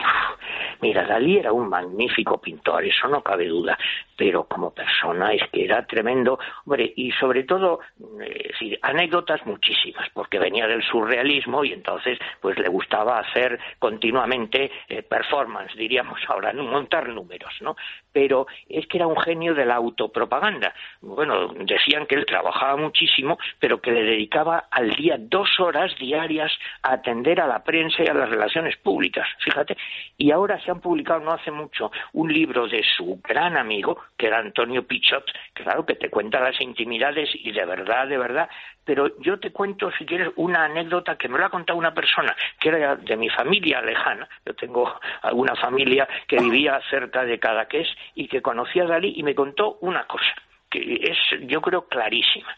Mira, 0.82 1.06
Dalí 1.06 1.38
era 1.38 1.54
un 1.54 1.70
magnífico 1.70 2.42
pintor, 2.42 2.84
eso 2.84 3.08
no 3.08 3.22
cabe 3.22 3.46
duda, 3.46 3.78
pero 4.18 4.46
como 4.46 4.74
persona 4.74 5.32
es 5.32 5.44
que 5.52 5.64
era 5.64 5.86
tremendo, 5.86 6.40
hombre, 6.66 6.92
y 6.96 7.12
sobre 7.12 7.44
todo, 7.44 7.82
eh, 8.20 8.80
anécdotas 8.82 9.46
muchísimas, 9.46 10.10
porque 10.10 10.40
venía 10.40 10.68
del 10.68 10.82
surrealismo 10.84 11.64
y 11.64 11.74
entonces 11.74 12.18
pues 12.42 12.58
le 12.58 12.68
gustaba 12.68 13.20
hacer 13.20 13.60
continuamente 13.78 14.72
eh, 14.90 15.04
performance, 15.04 15.76
diríamos 15.76 16.20
ahora, 16.28 16.52
montar 16.54 17.10
números, 17.10 17.54
¿no? 17.62 17.76
Pero 18.12 18.48
es 18.68 18.88
que 18.88 18.98
era 18.98 19.08
un 19.08 19.20
genio 19.20 19.54
de 19.54 19.66
la 19.66 19.76
autopropaganda. 19.76 20.74
Bueno, 21.02 21.50
decían 21.60 22.08
que 22.08 22.16
él 22.16 22.26
trabajaba 22.26 22.76
muchísimo, 22.76 23.38
pero 23.60 23.80
que 23.82 23.92
le 23.92 24.04
dedicaba 24.04 24.66
al 24.72 24.92
día 24.92 25.18
dos 25.20 25.60
horas 25.60 25.96
diarias 26.00 26.52
a 26.82 26.94
atender 26.94 27.40
a 27.40 27.48
la 27.48 27.64
prensa 27.64 28.04
y 28.04 28.08
a 28.08 28.14
las 28.14 28.30
relaciones 28.30 28.78
públicas, 28.78 29.28
fíjate, 29.40 29.78
y 30.18 30.32
ahora 30.32 30.60
se 30.60 30.71
han 30.72 30.82
publicado 30.82 31.20
no 31.20 31.32
hace 31.32 31.52
mucho 31.52 31.92
un 32.14 32.32
libro 32.32 32.68
de 32.68 32.84
su 32.84 33.20
gran 33.24 33.58
amigo, 33.58 33.98
que 34.18 34.28
era 34.28 34.40
Antonio 34.40 34.86
Pichot, 34.86 35.26
claro 35.54 35.86
que 35.86 35.96
te 35.96 36.10
cuenta 36.10 36.40
las 36.40 36.60
intimidades 36.62 37.30
y 37.34 37.52
de 37.52 37.66
verdad, 37.66 38.08
de 38.08 38.18
verdad, 38.18 38.50
pero 38.84 39.20
yo 39.20 39.40
te 39.40 39.52
cuento, 39.52 39.92
si 39.98 40.06
quieres, 40.06 40.30
una 40.36 40.66
anécdota 40.66 41.18
que 41.18 41.30
me 41.30 41.38
lo 41.38 41.46
ha 41.46 41.50
contado 41.50 41.78
una 41.78 41.94
persona 41.94 42.36
que 42.60 42.70
era 42.70 42.96
de 42.96 43.16
mi 43.16 43.30
familia 43.30 43.82
lejana. 43.82 44.28
Yo 44.46 44.54
tengo 44.56 45.00
alguna 45.22 45.56
familia 45.56 46.08
que 46.28 46.38
vivía 46.38 46.80
cerca 46.90 47.24
de 47.24 47.40
Cadaqués 47.40 47.88
y 48.16 48.28
que 48.28 48.42
conocía 48.42 48.84
a 48.84 48.88
Dalí 48.88 49.14
y 49.16 49.24
me 49.24 49.36
contó 49.36 49.78
una 49.82 50.06
cosa 50.06 50.34
que 50.70 50.80
es, 50.80 51.18
yo 51.48 51.62
creo, 51.62 51.88
clarísima 51.88 52.56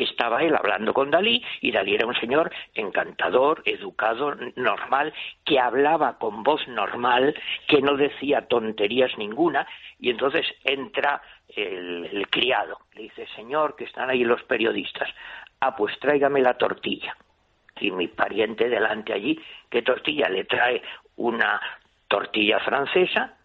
que 0.00 0.04
estaba 0.04 0.42
él 0.42 0.56
hablando 0.56 0.94
con 0.94 1.10
Dalí 1.10 1.44
y 1.60 1.72
Dalí 1.72 1.94
era 1.94 2.06
un 2.06 2.14
señor 2.14 2.50
encantador, 2.74 3.60
educado, 3.66 4.34
normal, 4.56 5.12
que 5.44 5.60
hablaba 5.60 6.16
con 6.16 6.42
voz 6.42 6.66
normal, 6.68 7.34
que 7.68 7.82
no 7.82 7.98
decía 7.98 8.48
tonterías 8.48 9.10
ninguna 9.18 9.66
y 9.98 10.08
entonces 10.08 10.46
entra 10.64 11.20
el, 11.54 12.26
criado, 12.30 12.78
le 12.94 13.02
dice, 13.02 13.26
señor, 13.36 13.76
que 13.76 13.84
están 13.84 14.08
ahí 14.08 14.24
los 14.24 14.42
periodistas, 14.44 15.10
ah, 15.60 15.76
pues 15.76 15.98
tráigame 16.00 16.40
la 16.40 16.54
tortilla. 16.54 17.14
Y 17.78 17.90
mi 17.90 18.08
pariente 18.08 18.70
delante 18.70 19.12
allí, 19.12 19.38
¿qué 19.68 19.82
tortilla? 19.82 20.30
Le 20.30 20.44
trae 20.44 20.80
una 21.16 21.60
tortilla 22.08 22.58
francesa, 22.60 23.36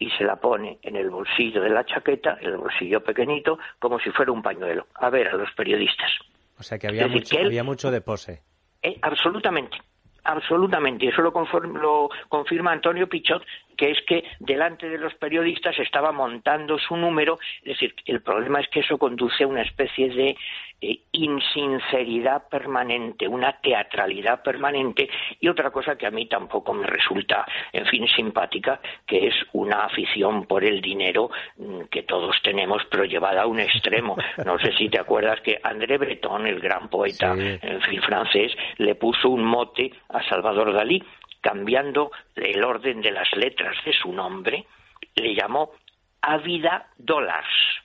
y 0.00 0.10
se 0.10 0.24
la 0.24 0.36
pone 0.36 0.78
en 0.82 0.96
el 0.96 1.10
bolsillo 1.10 1.60
de 1.62 1.68
la 1.68 1.84
chaqueta, 1.84 2.38
el 2.40 2.56
bolsillo 2.56 3.04
pequeñito, 3.04 3.58
como 3.78 4.00
si 4.00 4.10
fuera 4.10 4.32
un 4.32 4.42
pañuelo, 4.42 4.86
a 4.94 5.10
ver 5.10 5.28
a 5.28 5.36
los 5.36 5.52
periodistas. 5.52 6.10
O 6.58 6.62
sea 6.62 6.78
que 6.78 6.88
había, 6.88 7.06
mucho, 7.06 7.38
había 7.38 7.62
mucho 7.62 7.90
de 7.90 8.00
pose. 8.00 8.42
Eh, 8.82 8.98
absolutamente, 9.02 9.76
absolutamente. 10.24 11.04
Y 11.04 11.08
eso 11.08 11.20
lo, 11.20 11.30
lo 11.30 12.08
confirma 12.28 12.72
Antonio 12.72 13.08
Pichot, 13.08 13.42
que 13.80 13.92
es 13.92 14.02
que 14.02 14.24
delante 14.40 14.90
de 14.90 14.98
los 14.98 15.14
periodistas 15.14 15.78
estaba 15.78 16.12
montando 16.12 16.78
su 16.78 16.98
número. 16.98 17.38
Es 17.60 17.78
decir, 17.78 17.94
el 18.04 18.20
problema 18.20 18.60
es 18.60 18.68
que 18.68 18.80
eso 18.80 18.98
conduce 18.98 19.44
a 19.44 19.46
una 19.46 19.62
especie 19.62 20.10
de 20.10 20.36
eh, 20.82 21.00
insinceridad 21.12 22.46
permanente, 22.50 23.26
una 23.26 23.52
teatralidad 23.52 24.42
permanente 24.42 25.08
y 25.40 25.48
otra 25.48 25.70
cosa 25.70 25.96
que 25.96 26.06
a 26.06 26.10
mí 26.10 26.26
tampoco 26.26 26.74
me 26.74 26.86
resulta, 26.86 27.46
en 27.72 27.86
fin, 27.86 28.06
simpática, 28.06 28.82
que 29.06 29.28
es 29.28 29.34
una 29.54 29.86
afición 29.86 30.44
por 30.44 30.62
el 30.62 30.82
dinero 30.82 31.30
mm, 31.56 31.84
que 31.90 32.02
todos 32.02 32.36
tenemos, 32.42 32.82
pero 32.90 33.06
llevada 33.06 33.42
a 33.42 33.46
un 33.46 33.60
extremo. 33.60 34.14
No 34.44 34.58
sé 34.58 34.72
si 34.76 34.90
te 34.90 35.00
acuerdas 35.00 35.40
que 35.40 35.58
André 35.62 35.96
Breton, 35.96 36.46
el 36.46 36.60
gran 36.60 36.90
poeta 36.90 37.34
en 37.34 37.80
fin, 37.80 38.02
francés, 38.02 38.52
le 38.76 38.94
puso 38.94 39.30
un 39.30 39.42
mote 39.42 39.90
a 40.10 40.22
Salvador 40.28 40.74
Dalí, 40.74 41.02
cambiando 41.40 42.10
el 42.36 42.62
orden 42.62 43.00
de 43.00 43.10
las 43.10 43.30
letras 43.36 43.76
de 43.84 43.92
su 43.92 44.12
nombre, 44.12 44.66
le 45.14 45.34
llamó 45.34 45.72
Ávida 46.20 46.88
Dollars 46.98 47.80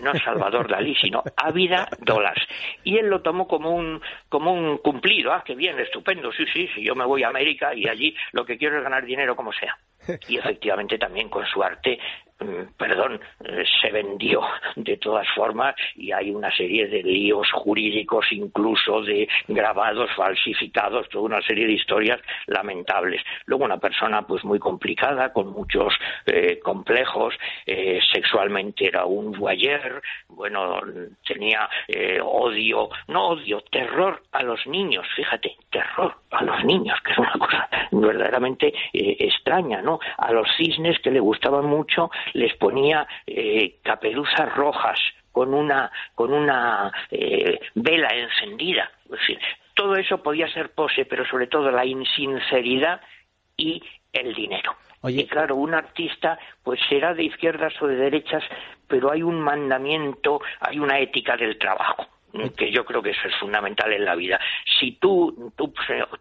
no 0.00 0.12
Salvador 0.14 0.68
Dalí, 0.68 0.94
sino 0.96 1.22
Ávida 1.36 1.88
Dolas. 2.00 2.38
Y 2.82 2.98
él 2.98 3.06
lo 3.08 3.22
tomó 3.22 3.46
como 3.46 3.70
un, 3.70 4.00
como 4.28 4.52
un 4.52 4.78
cumplido, 4.78 5.32
ah, 5.32 5.42
qué 5.44 5.54
bien, 5.54 5.78
estupendo, 5.78 6.32
sí, 6.32 6.44
sí, 6.52 6.68
sí, 6.74 6.82
yo 6.82 6.94
me 6.94 7.04
voy 7.04 7.22
a 7.22 7.28
América 7.28 7.74
y 7.74 7.88
allí 7.88 8.14
lo 8.32 8.44
que 8.44 8.56
quiero 8.56 8.78
es 8.78 8.84
ganar 8.84 9.04
dinero 9.04 9.36
como 9.36 9.52
sea. 9.52 9.76
Y 10.28 10.36
efectivamente 10.36 10.98
también 10.98 11.28
con 11.28 11.46
su 11.46 11.62
arte 11.62 11.98
perdón, 12.76 13.20
eh, 13.44 13.64
se 13.80 13.90
vendió 13.90 14.40
de 14.76 14.96
todas 14.96 15.26
formas 15.34 15.74
y 15.94 16.12
hay 16.12 16.30
una 16.30 16.54
serie 16.54 16.88
de 16.88 17.02
líos 17.02 17.50
jurídicos, 17.52 18.26
incluso 18.32 19.02
de 19.02 19.28
grabados 19.48 20.10
falsificados, 20.16 21.08
toda 21.08 21.24
una 21.24 21.42
serie 21.42 21.66
de 21.66 21.74
historias 21.74 22.20
lamentables. 22.46 23.22
Luego 23.46 23.64
una 23.64 23.78
persona 23.78 24.22
pues 24.22 24.44
muy 24.44 24.58
complicada, 24.58 25.32
con 25.32 25.52
muchos 25.52 25.94
eh, 26.26 26.58
complejos, 26.60 27.34
eh, 27.66 28.00
sexualmente 28.12 28.86
era 28.86 29.04
un 29.04 29.32
voyeur, 29.32 30.02
bueno, 30.28 30.80
tenía 31.26 31.68
odio, 32.22 32.88
no 33.08 33.28
odio, 33.28 33.60
terror 33.70 34.22
a 34.32 34.42
los 34.42 34.66
niños, 34.66 35.06
fíjate, 35.14 35.56
terror 35.70 36.16
a 36.30 36.42
los 36.42 36.64
niños, 36.64 36.98
que 37.02 37.12
es 37.12 37.18
una 37.18 37.32
cosa 37.32 37.68
verdaderamente 37.92 38.72
extraña, 38.92 39.80
¿no? 39.80 40.00
A 40.18 40.32
los 40.32 40.48
cisnes 40.56 40.98
que 41.00 41.10
le 41.10 41.20
gustaban 41.20 41.66
mucho 41.66 42.10
les 42.32 42.54
ponía 42.56 43.06
eh, 43.26 43.76
capeluzas 43.82 44.54
rojas 44.54 44.98
con 45.32 45.52
una, 45.52 45.90
con 46.14 46.32
una 46.32 46.92
eh, 47.10 47.60
vela 47.74 48.08
encendida. 48.08 48.90
todo 49.74 49.96
eso 49.96 50.22
podía 50.22 50.48
ser 50.48 50.70
pose, 50.70 51.04
pero 51.04 51.26
sobre 51.26 51.48
todo 51.48 51.70
la 51.70 51.84
insinceridad 51.84 53.00
y 53.56 53.82
el 54.12 54.34
dinero. 54.34 54.76
Y 55.06 55.26
claro, 55.26 55.56
un 55.56 55.74
artista 55.74 56.38
pues 56.62 56.80
será 56.88 57.12
de 57.12 57.24
izquierdas 57.24 57.74
o 57.82 57.86
de 57.86 57.96
derechas, 57.96 58.42
pero 58.88 59.10
hay 59.10 59.22
un 59.22 59.38
mandamiento, 59.38 60.40
hay 60.60 60.78
una 60.78 60.98
ética 60.98 61.36
del 61.36 61.58
trabajo 61.58 62.06
que 62.56 62.70
yo 62.72 62.84
creo 62.84 63.02
que 63.02 63.10
eso 63.10 63.28
es 63.28 63.36
fundamental 63.36 63.92
en 63.92 64.04
la 64.04 64.14
vida. 64.14 64.40
Si 64.78 64.92
tú, 64.92 65.52
tú, 65.56 65.72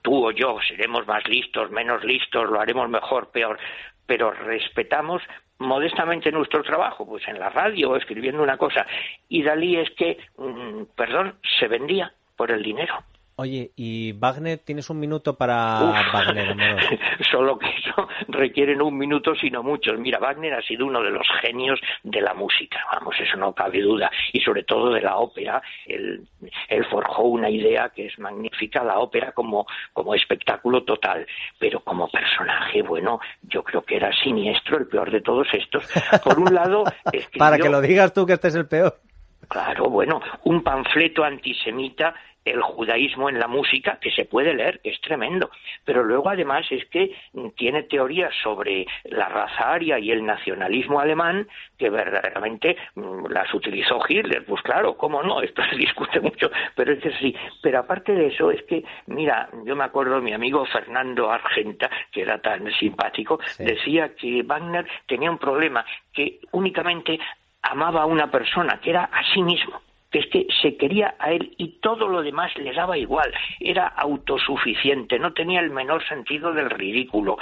tú 0.01 0.27
o 0.27 0.31
yo 0.31 0.60
seremos 0.67 1.07
más 1.07 1.27
listos, 1.27 1.72
menos 1.72 2.03
listos, 2.03 2.50
lo 2.50 2.60
haremos 2.60 2.88
mejor, 2.89 3.31
peor, 3.31 3.57
pero 4.05 4.31
respetamos 4.31 5.22
modestamente 5.60 6.31
nuestro 6.31 6.63
trabajo, 6.63 7.05
pues 7.05 7.27
en 7.27 7.39
la 7.39 7.50
radio 7.50 7.95
escribiendo 7.95 8.43
una 8.43 8.57
cosa. 8.57 8.86
Y 9.29 9.43
Dalí 9.43 9.77
es 9.77 9.89
que, 9.91 10.17
mm, 10.38 10.83
perdón, 10.95 11.36
se 11.60 11.67
vendía 11.67 12.13
por 12.36 12.51
el 12.51 12.63
dinero. 12.63 13.03
Oye, 13.35 13.71
¿y 13.75 14.11
Wagner 14.13 14.59
tienes 14.59 14.89
un 14.91 14.99
minuto 14.99 15.35
para 15.35 16.03
Wagner? 16.13 16.55
Solo 17.31 17.57
que 17.57 17.67
eso 17.67 18.07
requieren 18.27 18.79
un 18.81 18.95
minuto, 18.95 19.33
sino 19.35 19.63
muchos. 19.63 19.97
Mira, 19.97 20.19
Wagner 20.19 20.53
ha 20.53 20.61
sido 20.61 20.85
uno 20.85 21.01
de 21.01 21.09
los 21.09 21.27
genios 21.41 21.79
de 22.03 22.21
la 22.21 22.35
música, 22.35 22.79
vamos, 22.93 23.15
eso 23.19 23.35
no 23.37 23.53
cabe 23.53 23.81
duda, 23.81 24.11
y 24.31 24.39
sobre 24.39 24.63
todo 24.63 24.93
de 24.93 25.01
la 25.01 25.17
ópera. 25.17 25.61
Él, 25.87 26.27
él 26.67 26.85
forjó 26.85 27.23
una 27.23 27.49
idea 27.49 27.89
que 27.89 28.05
es 28.05 28.19
magnífica, 28.19 28.83
la 28.83 28.99
ópera 28.99 29.31
como, 29.31 29.65
como 29.93 30.13
espectáculo 30.13 30.83
total, 30.83 31.25
pero 31.57 31.79
como 31.79 32.07
personaje, 32.09 32.83
bueno, 32.83 33.19
yo 33.41 33.63
creo 33.63 33.81
que 33.81 33.95
era 33.95 34.11
siniestro, 34.13 34.77
el 34.77 34.87
peor 34.87 35.09
de 35.09 35.21
todos 35.21 35.47
estos. 35.53 35.89
Por 36.23 36.37
un 36.37 36.53
lado, 36.53 36.83
para 37.37 37.57
que 37.57 37.69
lo 37.69 37.81
digas 37.81 38.13
tú 38.13 38.27
que 38.27 38.33
este 38.33 38.49
es 38.49 38.55
el 38.55 38.67
peor. 38.67 38.99
Claro, 39.47 39.89
bueno, 39.89 40.21
un 40.45 40.63
panfleto 40.63 41.23
antisemita 41.23 42.15
el 42.45 42.62
judaísmo 42.62 43.29
en 43.29 43.39
la 43.39 43.47
música, 43.47 43.97
que 44.01 44.12
se 44.12 44.25
puede 44.25 44.53
leer, 44.53 44.79
que 44.81 44.89
es 44.89 45.01
tremendo. 45.01 45.50
Pero 45.85 46.03
luego, 46.03 46.29
además, 46.29 46.65
es 46.71 46.85
que 46.85 47.15
tiene 47.55 47.83
teorías 47.83 48.33
sobre 48.41 48.85
la 49.05 49.29
raza 49.29 49.71
aria 49.71 50.00
y 50.00 50.12
el 50.12 50.25
nacionalismo 50.25 51.00
alemán 51.00 51.47
que 51.77 51.89
verdaderamente 51.89 52.77
mm, 52.95 53.27
las 53.27 53.53
utilizó 53.53 54.00
Hitler. 54.07 54.45
Pues 54.45 54.62
claro, 54.62 54.95
cómo 54.97 55.23
no, 55.23 55.41
esto 55.43 55.62
se 55.69 55.75
discute 55.75 56.19
mucho, 56.19 56.51
pero 56.75 56.93
es 56.93 57.01
que 57.01 57.12
sí. 57.17 57.35
Pero 57.62 57.79
aparte 57.79 58.13
de 58.13 58.27
eso, 58.27 58.51
es 58.51 58.63
que, 58.63 58.83
mira, 59.07 59.50
yo 59.65 59.75
me 59.75 59.83
acuerdo, 59.83 60.21
mi 60.21 60.33
amigo 60.33 60.65
Fernando 60.65 61.31
Argenta, 61.31 61.89
que 62.12 62.21
era 62.21 62.39
tan 62.39 62.71
simpático, 62.73 63.39
decía 63.57 64.15
que 64.15 64.43
Wagner 64.43 64.85
tenía 65.07 65.31
un 65.31 65.38
problema, 65.38 65.85
que 66.13 66.39
únicamente 66.51 67.19
amaba 67.62 68.03
a 68.03 68.05
una 68.05 68.29
persona, 68.29 68.79
que 68.81 68.89
era 68.89 69.05
a 69.05 69.23
sí 69.33 69.41
mismo 69.41 69.81
que 70.13 70.20
es 70.20 70.27
que 70.27 70.48
se 70.62 70.77
quería 70.77 71.15
a 71.17 71.32
él 71.32 71.55
y 71.58 71.79
todo 71.79 72.08
lo 72.08 72.22
demás 72.22 72.55
le 72.55 72.72
daba 72.72 72.98
igual, 72.98 73.34
era 73.60 73.88
autosuficiente, 73.88 75.17
no 75.17 75.34
tenía 75.34 75.60
el 75.60 75.72
menor 75.72 76.08
sentido 76.08 76.53
del 76.53 76.70
ridículo, 76.70 77.39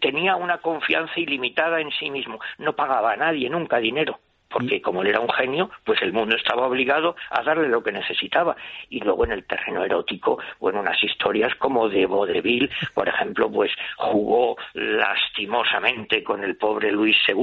tenía 0.00 0.34
una 0.36 0.58
confianza 0.58 1.20
ilimitada 1.20 1.78
en 1.80 1.90
sí 1.90 2.10
mismo, 2.10 2.40
no 2.56 2.74
pagaba 2.74 3.12
a 3.12 3.16
nadie 3.16 3.50
nunca 3.50 3.76
dinero 3.76 4.18
porque 4.48 4.80
como 4.80 5.02
él 5.02 5.08
era 5.08 5.20
un 5.20 5.28
genio, 5.28 5.70
pues 5.84 6.00
el 6.02 6.12
mundo 6.12 6.36
estaba 6.36 6.66
obligado 6.66 7.16
a 7.30 7.42
darle 7.42 7.68
lo 7.68 7.82
que 7.82 7.92
necesitaba. 7.92 8.56
Y 8.88 9.00
luego 9.00 9.24
en 9.24 9.32
el 9.32 9.44
terreno 9.44 9.84
erótico, 9.84 10.38
bueno, 10.60 10.80
unas 10.80 11.02
historias 11.02 11.54
como 11.56 11.88
de 11.88 12.06
Vaudeville, 12.06 12.70
por 12.94 13.08
ejemplo, 13.08 13.50
pues 13.50 13.70
jugó 13.96 14.56
lastimosamente 14.74 16.22
con 16.22 16.44
el 16.44 16.56
pobre 16.56 16.90
Luis 16.92 17.16
II, 17.28 17.36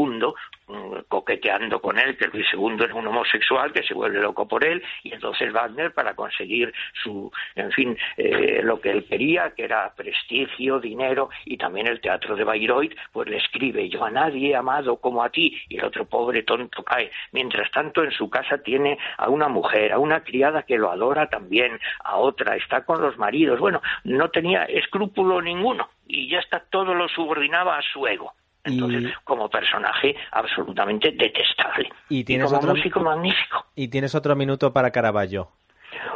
mm, 0.63 0.63
coqueteando 1.08 1.82
con 1.82 2.00
él, 2.00 2.18
que 2.18 2.28
Luis 2.28 2.46
II 2.54 2.78
era 2.84 2.96
un 2.96 3.08
homosexual 3.08 3.72
que 3.72 3.84
se 3.84 3.94
vuelve 3.94 4.20
loco 4.20 4.48
por 4.48 4.66
él, 4.66 4.84
y 5.04 5.14
entonces 5.14 5.52
Wagner, 5.52 5.94
para 5.94 6.16
conseguir 6.16 6.74
su, 7.04 7.32
en 7.56 7.72
fin, 7.72 7.98
eh, 8.18 8.62
lo 8.64 8.80
que 8.80 8.92
él 8.92 9.06
quería, 9.06 9.52
que 9.52 9.64
era 9.64 9.94
prestigio, 9.96 10.80
dinero, 10.80 11.30
y 11.46 11.58
también 11.58 11.88
el 11.88 12.02
teatro 12.02 12.36
de 12.36 12.44
Bayreuth, 12.44 12.94
pues 13.12 13.30
le 13.30 13.38
escribe, 13.38 13.90
yo 13.90 14.04
a 14.04 14.12
nadie 14.12 14.52
he 14.52 14.56
amado 14.56 14.98
como 14.98 15.24
a 15.24 15.30
ti, 15.30 15.58
y 15.70 15.78
el 15.78 15.86
otro 15.86 16.06
pobre 16.06 16.44
tonto 16.44 16.84
Mientras 17.32 17.72
tanto, 17.72 18.04
en 18.04 18.12
su 18.12 18.30
casa 18.30 18.58
tiene 18.60 18.98
a 19.18 19.30
una 19.30 19.48
mujer, 19.48 19.92
a 19.92 20.00
una 20.00 20.24
criada 20.24 20.64
que 20.64 20.78
lo 20.78 20.92
adora 20.92 21.28
también, 21.28 21.80
a 22.04 22.18
otra, 22.18 22.56
está 22.56 22.86
con 22.86 23.02
los 23.02 23.18
maridos. 23.18 23.60
Bueno, 23.60 23.82
no 24.04 24.30
tenía 24.30 24.64
escrúpulo 24.66 25.42
ninguno 25.42 25.90
y 26.08 26.30
ya 26.30 26.40
está, 26.40 26.60
todo 26.70 26.94
lo 26.94 27.08
subordinaba 27.08 27.78
a 27.78 27.82
su 27.82 28.06
ego. 28.08 28.34
Entonces, 28.66 29.12
como 29.24 29.50
personaje 29.50 30.16
absolutamente 30.32 31.12
detestable. 31.12 31.90
Y, 32.10 32.24
tienes 32.24 32.48
como 32.48 32.60
otro... 32.60 32.76
músico 32.76 33.00
magnífico. 33.02 33.66
Y 33.76 33.90
tienes 33.90 34.16
otro 34.16 34.36
minuto 34.36 34.72
para 34.72 34.92
Caravaggio. 34.92 35.50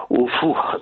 Uf, 0.09 0.31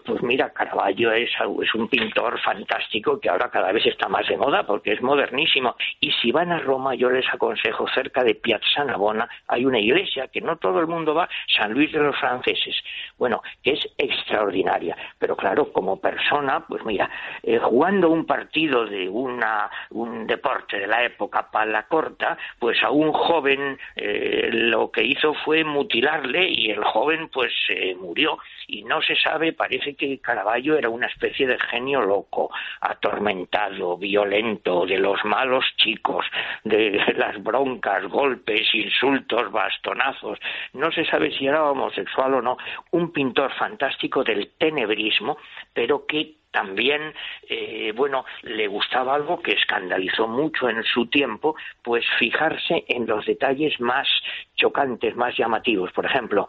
pues 0.05 0.21
mira, 0.21 0.51
Caravaggio 0.51 1.11
es, 1.11 1.29
un 1.73 1.87
pintor 1.87 2.39
fantástico 2.41 3.19
que 3.19 3.29
ahora 3.29 3.49
cada 3.49 3.71
vez 3.71 3.85
está 3.85 4.07
más 4.07 4.27
de 4.27 4.37
moda 4.37 4.65
porque 4.65 4.93
es 4.93 5.01
modernísimo. 5.01 5.75
Y 5.99 6.11
si 6.11 6.31
van 6.31 6.51
a 6.51 6.59
Roma, 6.59 6.95
yo 6.95 7.09
les 7.09 7.27
aconsejo, 7.33 7.87
cerca 7.87 8.23
de 8.23 8.35
Piazza 8.35 8.83
Navona 8.83 9.27
hay 9.47 9.65
una 9.65 9.79
iglesia 9.79 10.27
que 10.27 10.41
no 10.41 10.57
todo 10.57 10.79
el 10.79 10.87
mundo 10.87 11.13
va, 11.13 11.27
San 11.57 11.73
Luis 11.73 11.91
de 11.91 11.99
los 11.99 12.17
Franceses. 12.17 12.75
Bueno, 13.17 13.41
que 13.63 13.71
es 13.71 13.87
extraordinaria. 13.97 14.95
Pero 15.17 15.35
claro, 15.35 15.71
como 15.71 15.99
persona, 15.99 16.65
pues 16.67 16.83
mira, 16.85 17.09
eh, 17.43 17.57
jugando 17.59 18.09
un 18.09 18.25
partido 18.25 18.85
de 18.85 19.09
una, 19.09 19.69
un 19.91 20.27
deporte 20.27 20.79
de 20.79 20.87
la 20.87 21.03
época 21.03 21.49
pala 21.51 21.83
corta, 21.87 22.37
pues 22.59 22.81
a 22.83 22.91
un 22.91 23.11
joven 23.11 23.77
eh, 23.95 24.49
lo 24.51 24.91
que 24.91 25.03
hizo 25.03 25.33
fue 25.45 25.63
mutilarle 25.63 26.47
y 26.47 26.71
el 26.71 26.83
joven 26.83 27.29
pues 27.29 27.53
eh, 27.69 27.95
murió. 27.95 28.37
No 28.85 29.01
se 29.01 29.15
sabe, 29.15 29.53
parece 29.53 29.95
que 29.95 30.19
Caravaggio 30.19 30.77
era 30.77 30.89
una 30.89 31.07
especie 31.07 31.47
de 31.47 31.59
genio 31.59 32.01
loco, 32.01 32.51
atormentado, 32.81 33.97
violento, 33.97 34.85
de 34.85 34.99
los 34.99 35.23
malos 35.25 35.65
chicos, 35.77 36.25
de 36.63 37.01
las 37.17 37.41
broncas, 37.43 38.05
golpes, 38.05 38.73
insultos, 38.73 39.51
bastonazos. 39.51 40.39
No 40.73 40.91
se 40.91 41.05
sabe 41.05 41.31
si 41.31 41.47
era 41.47 41.69
homosexual 41.69 42.35
o 42.35 42.41
no. 42.41 42.57
Un 42.91 43.11
pintor 43.11 43.51
fantástico 43.53 44.23
del 44.23 44.51
tenebrismo, 44.57 45.37
pero 45.73 46.05
que 46.05 46.35
también, 46.51 47.13
eh, 47.49 47.91
bueno, 47.93 48.23
le 48.43 48.67
gustaba 48.67 49.13
algo 49.13 49.41
que 49.41 49.51
escandalizó 49.51 50.25
mucho 50.25 50.69
en 50.69 50.83
su 50.83 51.07
tiempo, 51.07 51.55
pues 51.83 52.05
fijarse 52.17 52.85
en 52.87 53.05
los 53.05 53.25
detalles 53.25 53.77
más 53.81 54.07
chocantes, 54.55 55.17
más 55.17 55.35
llamativos. 55.37 55.91
Por 55.91 56.05
ejemplo, 56.05 56.47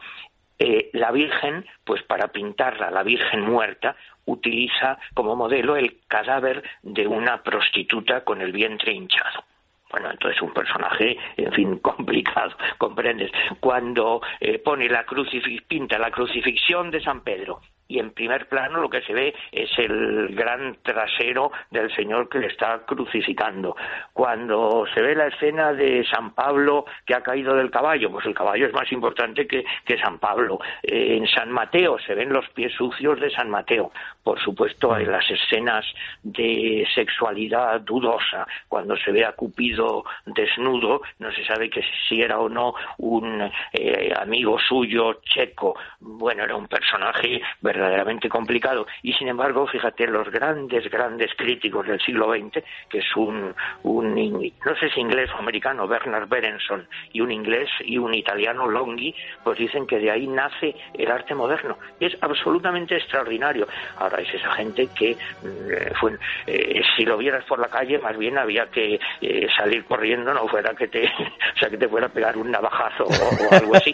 eh, 0.59 0.91
la 0.93 1.11
Virgen, 1.11 1.67
pues 1.85 2.03
para 2.03 2.29
pintarla, 2.29 2.91
la 2.91 3.03
Virgen 3.03 3.43
muerta, 3.43 3.97
utiliza 4.25 4.99
como 5.15 5.37
modelo 5.37 5.77
el 5.77 5.99
cadáver 6.09 6.63
de 6.83 7.07
una 7.07 7.43
prostituta 7.43 8.23
con 8.25 8.41
el 8.41 8.53
vientre 8.53 8.93
hinchado. 8.93 9.45
Bueno, 9.91 10.11
entonces 10.11 10.41
un 10.43 10.53
personaje, 10.53 11.17
en 11.37 11.53
fin, 11.53 11.79
complicado, 11.83 12.57
comprendes. 12.79 13.31
Cuando 13.61 14.21
eh, 14.41 14.59
pone 14.59 14.89
la 14.89 15.05
crucifix, 15.05 15.63
pinta 15.63 15.99
la 15.99 16.11
crucifixión 16.11 16.91
de 16.91 17.03
San 17.03 17.21
Pedro 17.23 17.61
y 17.89 17.99
en 17.99 18.11
primer 18.11 18.49
plano 18.49 18.81
lo 18.81 18.91
que 18.91 19.03
se 19.03 19.13
ve 19.13 19.35
es 19.53 19.71
el 19.79 20.35
gran 20.35 20.77
trasero 20.83 21.53
del 21.71 21.95
Señor 21.95 22.29
que 22.29 22.39
le 22.39 22.49
está 22.49 22.81
crucificando. 22.87 23.77
Cuando 24.13 24.85
se 24.93 25.01
ve 25.01 25.15
la 25.15 25.29
escena 25.29 25.73
de 25.73 26.05
San 26.05 26.33
Pablo 26.33 26.85
que 27.05 27.15
ha 27.15 27.23
caído 27.23 27.55
del 27.55 27.71
caballo, 27.71 28.11
pues 28.11 28.27
el 28.27 28.35
caballo 28.35 28.67
es 28.67 28.73
más 28.73 28.91
importante 28.93 29.47
que, 29.47 29.65
que 29.85 29.99
San 29.99 30.19
Pablo. 30.19 30.59
Eh, 30.83 31.17
en 31.17 31.27
San 31.27 31.51
Mateo 31.51 31.99
se 31.99 32.15
ven 32.15 32.33
los 32.33 32.49
pies 32.51 32.73
sucios 32.73 33.21
de 33.21 33.31
San 33.31 33.51
Mateo. 33.51 33.93
Por 34.23 34.41
supuesto, 34.41 34.93
hay 34.93 35.07
las 35.07 35.29
escenas 35.31 35.87
de 36.23 36.87
sexualidad 36.95 37.81
dudosa, 37.81 38.47
cuando 38.69 38.97
se 38.97 39.13
ve 39.13 39.25
a 39.25 39.33
Cupido 39.33 40.05
desnudo, 40.25 41.03
no 41.19 41.31
se 41.33 41.45
sabe 41.45 41.71
que 41.71 41.83
si 42.09 42.23
era 42.23 42.39
o 42.41 42.49
no 42.49 42.75
un 42.99 43.51
eh, 43.73 44.13
amigo 44.17 44.59
suyo 44.59 45.21
checo. 45.23 45.77
Bueno, 46.01 46.45
era 46.45 46.57
un 46.57 46.67
personaje 46.67 47.41
verdaderamente 47.77 48.29
complicado. 48.29 48.87
Y 49.03 49.13
sin 49.15 49.29
embargo, 49.29 49.67
fíjate, 49.67 50.07
los 50.07 50.31
grandes, 50.31 50.91
grandes 50.91 51.31
críticos 51.37 51.87
del 51.87 52.01
siglo 52.01 52.33
XX, 52.33 52.65
que 52.89 52.99
es 52.99 53.17
un, 53.17 53.55
un 53.83 54.15
no 54.15 54.77
sé 54.77 54.91
si 54.91 55.01
inglés 55.01 55.31
o 55.35 55.39
americano, 55.39 55.87
Bernard 55.87 56.29
Berenson, 56.29 56.89
y 57.13 57.21
un 57.21 57.31
inglés 57.31 57.69
y 57.81 57.99
un 57.99 58.15
italiano, 58.15 58.67
Longhi, 58.67 59.15
pues 59.45 59.59
dicen 59.59 59.87
que 59.87 59.99
de 59.99 60.11
ahí 60.11 60.27
nace 60.27 60.75
el 60.95 61.11
arte 61.11 61.35
moderno. 61.35 61.79
Es 62.01 62.17
absolutamente 62.21 62.97
extraordinario. 62.97 63.67
Ahora 63.99 64.21
es 64.21 64.33
esa 64.33 64.53
gente 64.53 64.89
que, 64.99 65.13
mm, 65.15 65.95
fue, 66.01 66.17
eh, 66.47 66.83
si 66.97 67.05
lo 67.05 67.19
vieras 67.19 67.45
por 67.45 67.59
la 67.59 67.69
calle, 67.69 67.99
más 67.99 68.17
bien 68.17 68.39
había 68.39 68.67
que 68.67 68.99
eh, 69.21 69.47
salir 69.57 69.85
corriendo, 69.85 70.33
no 70.33 70.49
fuera 70.49 70.75
que 70.75 70.89
te, 70.89 71.05
o 71.55 71.59
sea, 71.59 71.69
que 71.69 71.77
te 71.77 71.89
fuera 71.89 72.07
a 72.07 72.11
pegar 72.11 72.37
un 72.37 72.51
navajazo 72.51 73.05
o, 73.05 73.55
algo 73.55 73.77
así. 73.77 73.93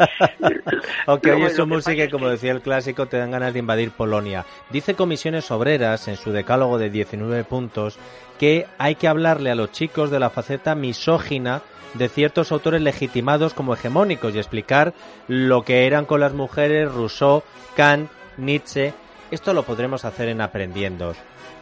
Aunque 1.07 1.51
su 1.51 1.67
música, 1.67 2.09
como 2.11 2.29
decía 2.29 2.53
el 2.53 2.63
clásico, 2.63 3.07
te 3.07 3.19
dan 3.19 3.31
ganas 3.31 3.53
de 3.53 3.59
invadir 3.59 3.72
Polonia. 3.97 4.47
Dice 4.71 4.95
Comisiones 4.95 5.51
Obreras 5.51 6.09
en 6.09 6.17
su 6.17 6.33
decálogo 6.33 6.79
de 6.79 6.91
19 6.91 7.45
puntos 7.45 7.99
que 8.39 8.67
hay 8.79 8.95
que 8.95 9.09
hablarle 9.09 9.51
a 9.51 9.55
los 9.55 9.73
chicos 9.73 10.11
de 10.11 10.21
la 10.21 10.31
faceta 10.31 10.75
misógina 10.75 11.63
de 11.95 12.09
ciertos 12.09 12.53
autores 12.53 12.81
legitimados 12.81 13.55
como 13.55 13.75
hegemónicos 13.75 14.35
y 14.35 14.39
explicar 14.39 14.95
lo 15.29 15.65
que 15.65 15.87
eran 15.87 16.07
con 16.07 16.21
las 16.21 16.33
mujeres 16.33 16.91
Rousseau, 16.91 17.43
Kant, 17.77 18.11
Nietzsche. 18.37 18.95
Esto 19.31 19.53
lo 19.53 19.65
podremos 19.65 20.05
hacer 20.05 20.29
en 20.29 20.41
Aprendiendo, 20.41 21.15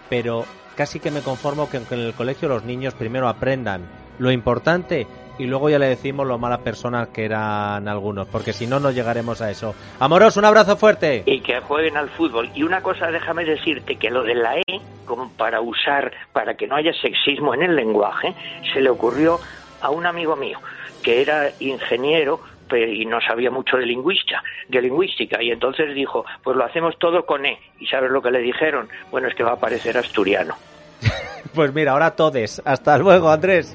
pero 0.08 0.44
casi 0.76 1.00
que 1.00 1.10
me 1.10 1.22
conformo 1.22 1.68
que 1.68 1.78
en 1.78 1.86
el 1.90 2.14
colegio 2.14 2.48
los 2.48 2.64
niños 2.64 2.94
primero 2.94 3.28
aprendan 3.28 3.99
lo 4.20 4.30
importante 4.30 5.06
y 5.38 5.46
luego 5.46 5.70
ya 5.70 5.78
le 5.78 5.87
decimos 5.87 6.26
lo 6.26 6.37
malas 6.37 6.59
personas 6.59 7.09
que 7.09 7.24
eran 7.24 7.88
algunos, 7.88 8.28
porque 8.28 8.52
si 8.52 8.66
no, 8.66 8.78
no 8.78 8.90
llegaremos 8.90 9.40
a 9.40 9.50
eso. 9.50 9.74
Amoros, 9.98 10.37
un 10.37 10.44
abrazo 10.44 10.76
fuerte. 10.76 11.22
Y 11.24 11.40
que 11.40 11.61
jueguen 11.61 11.96
al 11.96 12.11
fútbol. 12.11 12.50
Y 12.54 12.62
una 12.62 12.83
cosa, 12.83 13.11
déjame 13.11 13.46
decirte 13.46 13.96
que 13.96 14.11
lo 14.11 14.22
de 14.22 14.35
la 14.35 14.59
E, 14.59 14.80
como 15.06 15.30
para 15.33 15.62
usar, 15.62 16.12
para 16.35 16.54
que 16.54 16.66
no 16.66 16.76
haya 16.76 16.92
sexismo 16.92 17.54
en 17.54 17.62
el 17.62 17.74
lenguaje, 17.74 18.35
se 18.74 18.83
le 18.83 18.90
ocurrió 18.90 19.40
a 19.80 19.88
un 19.88 20.04
amigo 20.04 20.37
mío, 20.37 20.59
que 21.02 21.22
era 21.22 21.48
ingeniero, 21.59 22.40
y 22.76 23.06
no 23.06 23.18
sabía 23.22 23.50
mucho 23.50 23.78
de 23.78 23.87
lingüística, 23.87 24.42
de 24.68 24.83
lingüística, 24.83 25.42
y 25.42 25.50
entonces 25.50 25.94
dijo, 25.94 26.26
pues 26.44 26.54
lo 26.54 26.64
hacemos 26.66 26.98
todo 26.98 27.24
con 27.24 27.46
E. 27.46 27.59
¿Y 27.78 27.87
sabes 27.87 28.11
lo 28.11 28.20
que 28.20 28.30
le 28.30 28.40
dijeron? 28.40 28.90
Bueno, 29.11 29.28
es 29.28 29.35
que 29.35 29.42
va 29.42 29.52
a 29.52 29.59
parecer 29.59 29.96
asturiano. 29.96 30.54
pues 31.54 31.72
mira, 31.72 31.92
ahora 31.92 32.14
todes. 32.14 32.61
Hasta 32.66 32.98
luego, 32.98 33.30
Andrés. 33.30 33.74